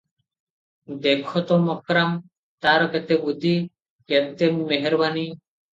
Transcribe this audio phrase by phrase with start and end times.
[1.03, 2.17] ଦେଖ ତ ମକ୍ରାମ୍,
[2.67, 3.57] ତାର କେତେ ବୁଦ୍ଧି,
[4.15, 5.33] କେତେ ମେହରବାନି!